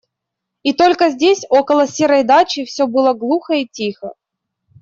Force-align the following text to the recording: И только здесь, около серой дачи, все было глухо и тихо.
И 0.63 0.73
только 0.73 1.09
здесь, 1.09 1.45
около 1.47 1.85
серой 1.85 2.23
дачи, 2.23 2.65
все 2.65 2.87
было 2.87 3.13
глухо 3.13 3.53
и 3.53 3.67
тихо. 3.67 4.15